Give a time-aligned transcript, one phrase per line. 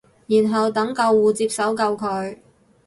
[0.25, 2.39] 然後等救護接手救佢